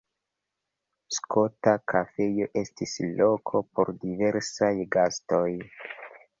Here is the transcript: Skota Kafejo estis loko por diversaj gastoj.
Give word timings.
Skota 1.17 1.73
Kafejo 1.93 2.49
estis 2.63 2.95
loko 3.21 3.63
por 3.77 3.95
diversaj 4.07 4.75
gastoj. 4.99 5.47